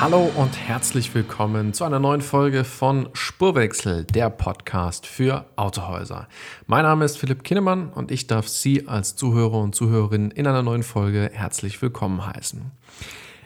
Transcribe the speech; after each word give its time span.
Hallo 0.00 0.30
und 0.36 0.56
herzlich 0.56 1.12
willkommen 1.12 1.72
zu 1.74 1.82
einer 1.82 1.98
neuen 1.98 2.20
Folge 2.20 2.62
von 2.62 3.08
Spurwechsel, 3.14 4.04
der 4.04 4.30
Podcast 4.30 5.06
für 5.06 5.44
Autohäuser. 5.56 6.28
Mein 6.68 6.84
Name 6.84 7.04
ist 7.04 7.18
Philipp 7.18 7.42
Kinnemann 7.42 7.88
und 7.88 8.12
ich 8.12 8.28
darf 8.28 8.46
Sie 8.46 8.86
als 8.86 9.16
Zuhörer 9.16 9.58
und 9.58 9.74
Zuhörerin 9.74 10.30
in 10.30 10.46
einer 10.46 10.62
neuen 10.62 10.84
Folge 10.84 11.30
herzlich 11.32 11.82
willkommen 11.82 12.24
heißen. 12.24 12.70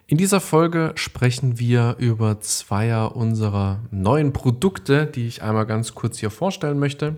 In 0.06 0.18
dieser 0.18 0.40
Folge 0.40 0.92
sprechen 0.94 1.58
wir 1.58 1.96
über 1.98 2.38
zweier 2.40 3.16
unserer 3.16 3.80
neuen 3.90 4.34
Produkte, 4.34 5.06
die 5.06 5.28
ich 5.28 5.42
einmal 5.42 5.64
ganz 5.64 5.94
kurz 5.94 6.18
hier 6.18 6.30
vorstellen 6.30 6.78
möchte. 6.78 7.16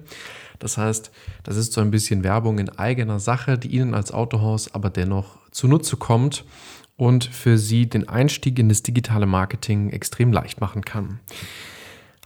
Das 0.60 0.78
heißt, 0.78 1.10
das 1.42 1.56
ist 1.56 1.72
so 1.72 1.80
ein 1.80 1.90
bisschen 1.90 2.22
Werbung 2.22 2.60
in 2.60 2.68
eigener 2.68 3.18
Sache, 3.18 3.58
die 3.58 3.74
Ihnen 3.74 3.94
als 3.94 4.12
Autohaus 4.12 4.72
aber 4.72 4.90
dennoch 4.90 5.38
zunutze 5.50 5.96
kommt 5.96 6.44
und 6.96 7.24
für 7.24 7.58
Sie 7.58 7.88
den 7.88 8.08
Einstieg 8.08 8.58
in 8.58 8.68
das 8.68 8.82
digitale 8.82 9.26
Marketing 9.26 9.90
extrem 9.90 10.32
leicht 10.32 10.60
machen 10.60 10.84
kann. 10.84 11.20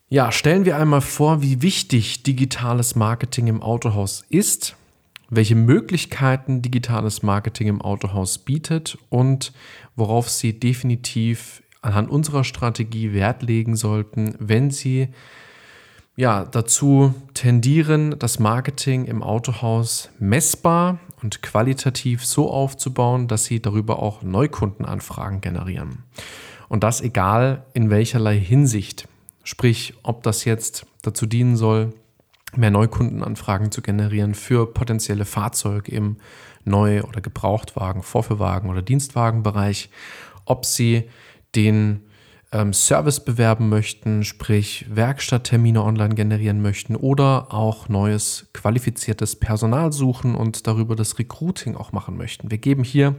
ja, 0.08 0.30
stellen 0.30 0.64
wir 0.64 0.76
einmal 0.76 1.00
vor, 1.00 1.42
wie 1.42 1.62
wichtig 1.62 2.22
digitales 2.22 2.94
Marketing 2.94 3.48
im 3.48 3.60
Autohaus 3.60 4.24
ist 4.28 4.76
welche 5.28 5.54
Möglichkeiten 5.54 6.62
digitales 6.62 7.22
Marketing 7.22 7.68
im 7.68 7.82
Autohaus 7.82 8.38
bietet 8.38 8.98
und 9.08 9.52
worauf 9.96 10.28
Sie 10.28 10.58
definitiv 10.58 11.62
anhand 11.82 12.10
unserer 12.10 12.44
Strategie 12.44 13.12
Wert 13.12 13.42
legen 13.42 13.76
sollten, 13.76 14.34
wenn 14.38 14.70
Sie 14.70 15.08
ja, 16.16 16.44
dazu 16.44 17.14
tendieren, 17.34 18.18
das 18.18 18.38
Marketing 18.38 19.04
im 19.04 19.22
Autohaus 19.22 20.08
messbar 20.18 20.98
und 21.22 21.42
qualitativ 21.42 22.24
so 22.24 22.50
aufzubauen, 22.50 23.28
dass 23.28 23.44
Sie 23.44 23.60
darüber 23.60 24.02
auch 24.02 24.22
Neukundenanfragen 24.22 25.42
generieren. 25.42 26.04
Und 26.68 26.82
das 26.82 27.00
egal 27.00 27.66
in 27.74 27.90
welcherlei 27.90 28.38
Hinsicht. 28.38 29.08
Sprich, 29.44 29.94
ob 30.02 30.22
das 30.22 30.44
jetzt 30.44 30.86
dazu 31.02 31.26
dienen 31.26 31.56
soll, 31.56 31.92
mehr 32.56 32.70
Neukundenanfragen 32.70 33.70
zu 33.70 33.82
generieren 33.82 34.34
für 34.34 34.72
potenzielle 34.72 35.24
Fahrzeuge 35.24 35.90
im 35.92 36.16
Neu- 36.64 37.02
oder 37.02 37.20
Gebrauchtwagen, 37.20 38.02
Vorführwagen 38.02 38.70
oder 38.70 38.82
Dienstwagenbereich, 38.82 39.90
ob 40.44 40.64
sie 40.64 41.08
den 41.54 42.02
ähm, 42.52 42.72
Service 42.72 43.24
bewerben 43.24 43.68
möchten, 43.68 44.24
sprich 44.24 44.86
Werkstatttermine 44.88 45.82
online 45.82 46.14
generieren 46.14 46.62
möchten 46.62 46.96
oder 46.96 47.52
auch 47.52 47.88
neues 47.88 48.48
qualifiziertes 48.52 49.36
Personal 49.36 49.92
suchen 49.92 50.34
und 50.34 50.66
darüber 50.66 50.96
das 50.96 51.18
Recruiting 51.18 51.76
auch 51.76 51.92
machen 51.92 52.16
möchten. 52.16 52.50
Wir 52.50 52.58
geben 52.58 52.84
hier 52.84 53.16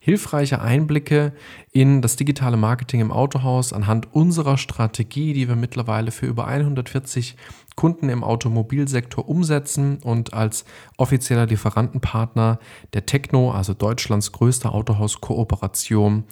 hilfreiche 0.00 0.60
Einblicke 0.60 1.32
in 1.72 2.02
das 2.02 2.16
digitale 2.16 2.56
Marketing 2.56 3.00
im 3.00 3.10
Autohaus 3.12 3.72
anhand 3.72 4.14
unserer 4.14 4.56
Strategie, 4.56 5.32
die 5.32 5.48
wir 5.48 5.56
mittlerweile 5.56 6.12
für 6.12 6.26
über 6.26 6.46
140 6.46 7.36
Kunden 7.74 8.08
im 8.08 8.24
Automobilsektor 8.24 9.28
umsetzen 9.28 9.98
und 10.02 10.34
als 10.34 10.64
offizieller 10.96 11.46
Lieferantenpartner 11.46 12.58
der 12.92 13.06
Techno, 13.06 13.50
also 13.50 13.74
Deutschlands 13.74 14.32
größter 14.32 14.72
Autohauskooperation, 14.72 16.24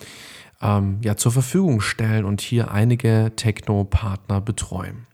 ähm, 0.63 0.99
ja, 1.03 1.17
zur 1.17 1.33
Verfügung 1.33 1.81
stellen 1.81 2.25
und 2.25 2.41
hier 2.41 2.71
einige 2.71 3.33
Techno-Partner 3.37 4.41
betreuen. 4.41 5.09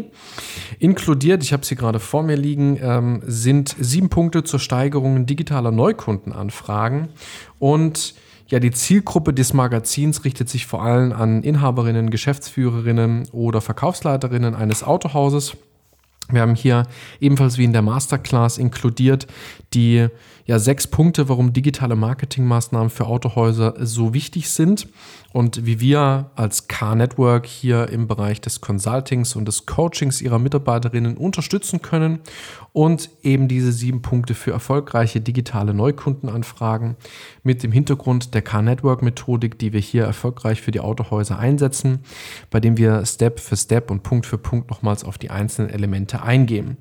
Inkludiert, 0.80 1.44
ich 1.44 1.54
habe 1.54 1.62
es 1.64 1.70
hier 1.70 1.78
gerade 1.78 2.00
vor 2.00 2.24
mir 2.24 2.36
liegen, 2.36 2.78
ähm, 2.82 3.22
sind 3.26 3.76
sieben 3.80 4.10
Punkte 4.10 4.44
zur 4.44 4.60
Steigerung 4.60 5.26
digitaler 5.26 5.72
Neukundenanfragen 5.72 7.08
und 7.60 8.16
ja, 8.50 8.60
die 8.60 8.72
Zielgruppe 8.72 9.34
des 9.34 9.54
Magazins 9.54 10.24
richtet 10.24 10.48
sich 10.48 10.68
vor 10.68 10.82
allem 10.82 11.12
an 11.12 11.44
Inhaberinnen, 11.44 12.10
Geschäftsführerinnen 12.10 13.28
oder 13.34 13.60
Verkaufsleiterinnen 13.60 14.56
eines 14.56 14.84
Autohauses. 14.84 15.58
Wir 16.30 16.42
haben 16.42 16.56
hier 16.56 16.84
ebenfalls 17.22 17.58
wie 17.58 17.64
in 17.64 17.74
der 17.74 17.82
Masterclass 17.82 18.58
inkludiert 18.58 19.28
die 19.74 20.08
ja 20.46 20.60
sechs 20.60 20.88
Punkte, 20.88 21.28
warum 21.28 21.52
digitale 21.52 21.96
Marketingmaßnahmen 21.96 22.90
für 22.90 23.06
Autohäuser 23.06 23.76
so 23.80 24.14
wichtig 24.14 24.50
sind 24.50 24.88
und 25.34 25.66
wie 25.66 25.82
wir 25.82 26.32
als 26.36 26.70
Car-Network 26.70 27.46
hier 27.46 27.90
im 27.90 28.08
Bereich 28.08 28.40
des 28.40 28.62
Consultings 28.62 29.36
und 29.36 29.46
des 29.46 29.66
Coachings 29.66 30.22
ihrer 30.22 30.40
Mitarbeiterinnen 30.40 31.18
unterstützen 31.18 31.82
können 31.82 32.20
und 32.72 33.10
eben 33.24 33.50
diese 33.50 33.74
sieben 33.74 34.02
Punkte 34.02 34.36
für 34.36 34.52
erfolgreiche 34.52 35.20
digitale 35.20 35.74
Neukundenanfragen 35.74 36.96
mit 37.44 37.62
dem 37.62 37.74
Hintergrund 37.74 38.34
der 38.34 38.42
Car-Network-Methodik, 38.42 39.60
die 39.60 39.74
wir 39.74 39.82
hier 39.82 40.06
erfolgreich 40.06 40.62
für 40.62 40.72
die 40.72 40.80
Autohäuser 40.80 41.38
einsetzen, 41.38 42.00
bei 42.50 42.62
dem 42.62 42.78
wir 42.78 43.06
Step 43.06 43.42
für 43.42 43.58
Step 43.58 43.92
und 43.92 44.04
Punkt 44.04 44.26
für 44.26 44.38
Punkt 44.38 44.70
nochmals 44.70 45.04
auf 45.04 45.18
die 45.18 45.30
einzelnen 45.30 45.70
Elemente 45.70 46.17
eingehen. 46.18 46.78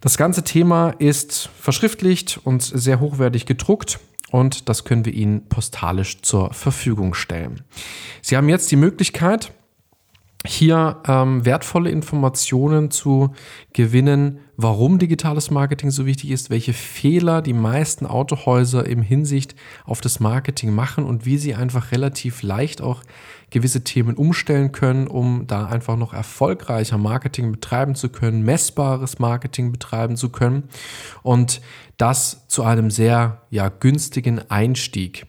Das 0.00 0.16
ganze 0.16 0.44
Thema 0.44 0.90
ist 0.90 1.50
verschriftlicht 1.58 2.40
und 2.42 2.62
sehr 2.62 3.00
hochwertig 3.00 3.46
gedruckt 3.46 4.00
und 4.30 4.68
das 4.68 4.84
können 4.84 5.04
wir 5.04 5.12
Ihnen 5.12 5.48
postalisch 5.48 6.22
zur 6.22 6.52
Verfügung 6.54 7.14
stellen. 7.14 7.62
Sie 8.22 8.36
haben 8.36 8.48
jetzt 8.48 8.70
die 8.70 8.76
Möglichkeit, 8.76 9.52
hier 10.46 11.02
ähm, 11.06 11.44
wertvolle 11.44 11.90
Informationen 11.90 12.90
zu 12.90 13.34
gewinnen, 13.74 14.38
warum 14.62 14.98
digitales 14.98 15.50
Marketing 15.50 15.90
so 15.90 16.06
wichtig 16.06 16.30
ist, 16.30 16.50
welche 16.50 16.72
Fehler 16.72 17.42
die 17.42 17.52
meisten 17.52 18.06
Autohäuser 18.06 18.86
im 18.86 19.02
Hinsicht 19.02 19.54
auf 19.84 20.00
das 20.00 20.20
Marketing 20.20 20.74
machen 20.74 21.04
und 21.04 21.26
wie 21.26 21.38
sie 21.38 21.54
einfach 21.54 21.92
relativ 21.92 22.42
leicht 22.42 22.80
auch 22.80 23.02
gewisse 23.50 23.82
Themen 23.82 24.16
umstellen 24.16 24.72
können, 24.72 25.06
um 25.06 25.46
da 25.46 25.66
einfach 25.66 25.96
noch 25.96 26.14
erfolgreicher 26.14 26.98
Marketing 26.98 27.52
betreiben 27.52 27.94
zu 27.94 28.08
können, 28.08 28.42
messbares 28.42 29.18
Marketing 29.18 29.72
betreiben 29.72 30.16
zu 30.16 30.30
können 30.30 30.64
und 31.22 31.60
das 32.00 32.46
zu 32.48 32.62
einem 32.62 32.90
sehr 32.90 33.42
ja, 33.50 33.68
günstigen 33.68 34.40
Einstieg. 34.50 35.26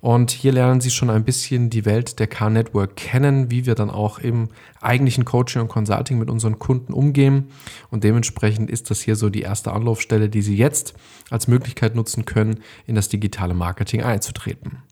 Und 0.00 0.32
hier 0.32 0.50
lernen 0.50 0.80
Sie 0.80 0.90
schon 0.90 1.10
ein 1.10 1.24
bisschen 1.24 1.70
die 1.70 1.84
Welt 1.84 2.18
der 2.18 2.26
Car-Network 2.26 2.96
kennen, 2.96 3.52
wie 3.52 3.66
wir 3.66 3.76
dann 3.76 3.88
auch 3.88 4.18
im 4.18 4.48
eigentlichen 4.80 5.24
Coaching 5.24 5.62
und 5.62 5.68
Consulting 5.68 6.18
mit 6.18 6.28
unseren 6.28 6.58
Kunden 6.58 6.92
umgehen. 6.92 7.50
Und 7.90 8.02
dementsprechend 8.02 8.67
ist 8.68 8.90
das 8.90 9.00
hier 9.00 9.16
so 9.16 9.30
die 9.30 9.42
erste 9.42 9.72
Anlaufstelle, 9.72 10.28
die 10.28 10.42
Sie 10.42 10.56
jetzt 10.56 10.94
als 11.30 11.48
Möglichkeit 11.48 11.94
nutzen 11.94 12.24
können, 12.24 12.60
in 12.86 12.94
das 12.94 13.08
digitale 13.08 13.54
Marketing 13.54 14.02
einzutreten. 14.02 14.82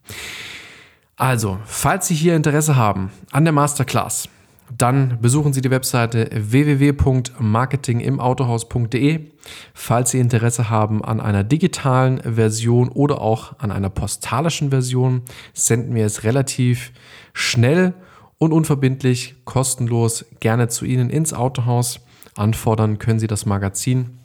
Also, 1.15 1.59
falls 1.65 2.07
Sie 2.07 2.15
hier 2.15 2.35
Interesse 2.35 2.75
haben 2.75 3.11
an 3.31 3.43
der 3.43 3.53
Masterclass, 3.53 4.29
dann 4.75 5.19
besuchen 5.21 5.53
Sie 5.53 5.61
die 5.61 5.71
Webseite 5.71 6.29
www.marketingimautohaus.de. 6.33 9.31
Falls 9.73 10.11
Sie 10.11 10.19
Interesse 10.19 10.69
haben 10.69 11.01
an 11.03 11.19
einer 11.21 11.45
digitalen 11.45 12.19
Version 12.19 12.89
oder 12.89 13.21
auch 13.21 13.57
an 13.59 13.71
einer 13.71 13.89
postalischen 13.89 14.71
Version, 14.71 15.21
senden 15.53 15.95
wir 15.95 16.05
es 16.05 16.23
relativ 16.23 16.91
schnell 17.33 17.93
und 18.37 18.51
unverbindlich, 18.51 19.35
kostenlos 19.45 20.25
gerne 20.39 20.67
zu 20.67 20.83
Ihnen 20.85 21.09
ins 21.09 21.33
Autohaus. 21.33 22.01
Anfordern 22.37 22.99
können 22.99 23.19
Sie 23.19 23.27
das 23.27 23.45
Magazin 23.45 24.17